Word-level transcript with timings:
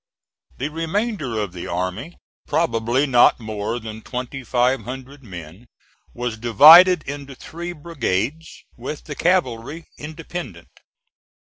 The 0.57 0.69
remainder 0.69 1.37
of 1.37 1.53
the 1.53 1.67
army, 1.67 2.17
probably 2.47 3.05
not 3.05 3.39
more 3.39 3.79
than 3.79 4.01
twenty 4.01 4.43
five 4.43 4.81
hundred 4.83 5.21
men, 5.23 5.67
was 6.11 6.39
divided 6.39 7.03
into 7.03 7.35
three 7.35 7.71
brigades, 7.71 8.63
with 8.75 9.03
the 9.03 9.13
cavalry 9.15 9.85
independent. 9.99 10.69